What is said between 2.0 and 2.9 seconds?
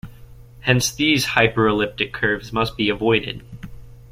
curves must be